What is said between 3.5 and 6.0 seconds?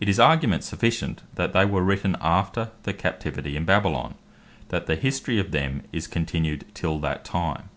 in Babylon, that the History of them